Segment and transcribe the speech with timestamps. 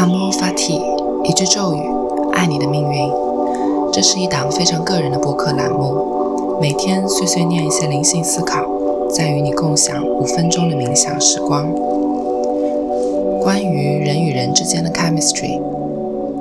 [0.00, 0.80] 阿摩法提，
[1.24, 1.82] 一句咒语，
[2.32, 3.12] 爱你的命运。
[3.92, 8.64] 这是一档非常个人的播客栏目，每天碎碎念一些灵性思考，
[9.10, 11.70] 再与你共享五分钟的冥想时光。
[13.42, 15.60] 关于人与人之间的 chemistry，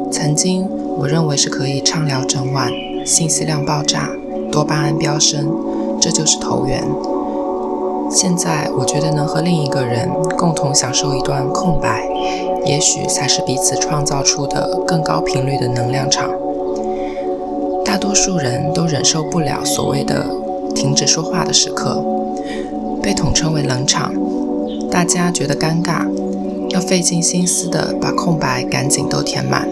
[0.09, 0.65] 曾经
[0.97, 2.71] 我认为是可以畅聊整晚，
[3.05, 4.09] 信息量爆炸，
[4.49, 5.51] 多巴胺飙升，
[5.99, 6.81] 这就是投缘。
[8.09, 12.07] 现在我觉得能和另一个人共同享受一段空白，
[12.65, 16.29] 也许才是彼此创造出的更高频率的能量场。
[17.83, 20.25] 大多数人都忍受不了所谓的
[20.75, 22.03] 停止说话的时刻，
[23.01, 24.14] 被统称为冷场。
[24.91, 26.07] 大家觉得尴尬，
[26.69, 29.67] 要费尽心思的把空白赶紧都填满。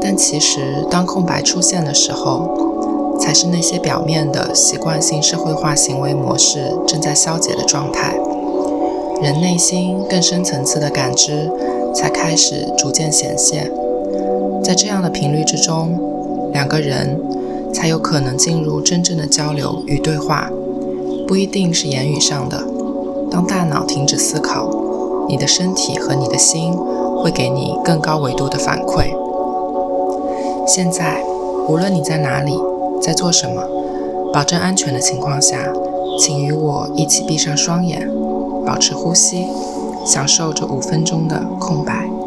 [0.00, 8.16] 但其实，当空白出现的时候，才是那些表面的习惯性社会化行为模式正在消解的状态，
[9.20, 11.50] 人内心更深层次的感知
[11.94, 13.70] 才开始逐渐显现。
[14.62, 15.98] 在这样的频率之中，
[16.52, 17.20] 两个人
[17.72, 20.50] 才有可能进入真正的交流与对话，
[21.26, 22.62] 不一定是言语上的。
[23.30, 24.68] 当大脑停止思考，
[25.28, 29.06] 你的身体和你的心会给你更高维度的反馈。
[30.66, 31.22] 现在，
[31.68, 32.58] 无论你在哪里。
[33.00, 33.62] 在做什么？
[34.32, 35.72] 保证安全的情况下，
[36.18, 38.10] 请与我一起闭上双眼，
[38.66, 39.46] 保持呼吸，
[40.08, 42.17] 享受这五分钟的空白。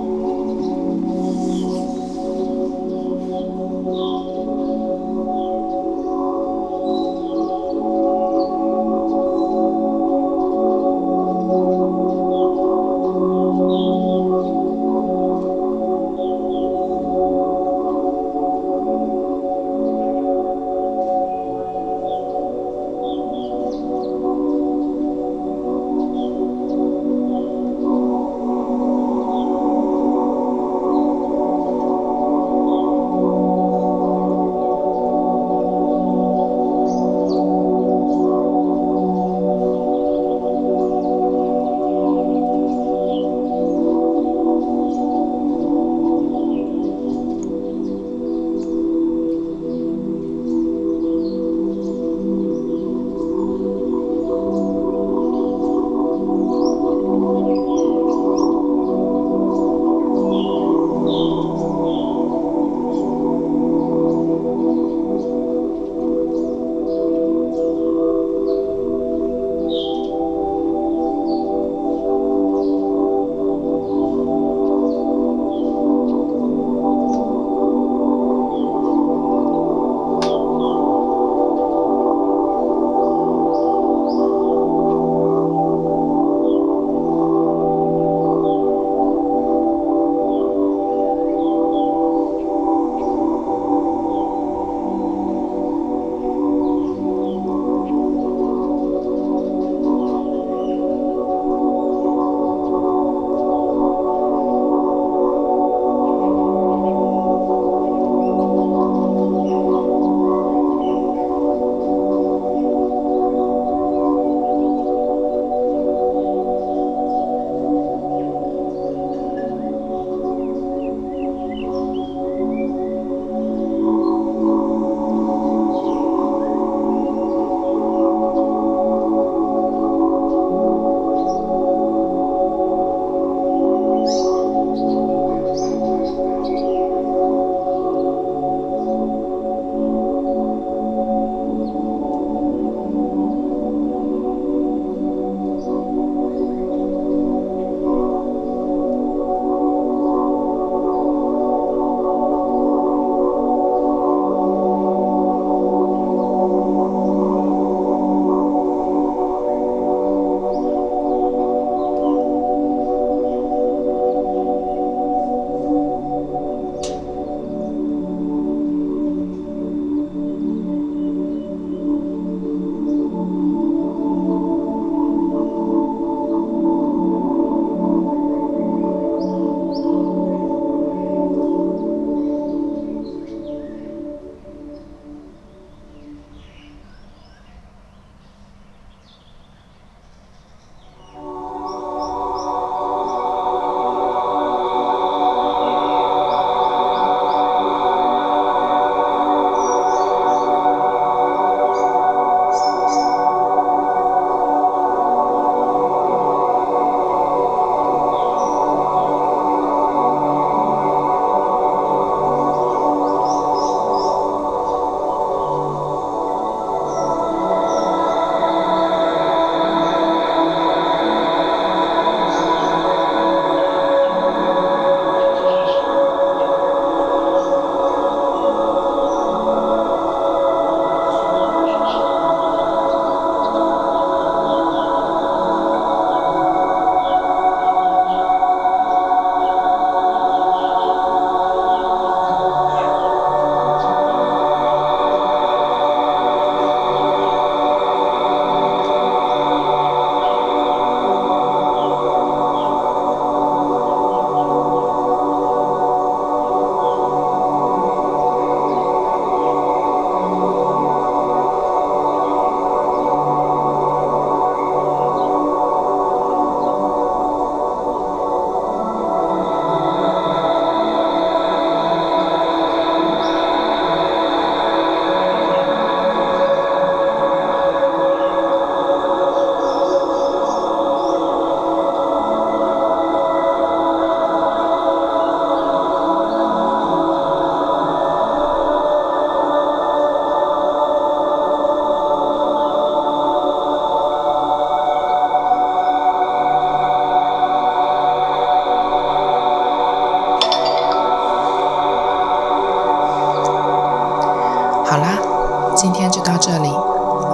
[305.81, 306.69] 今天就到这里，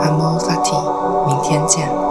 [0.01, 0.73] 阿莫法提，
[1.27, 2.06] 明天见。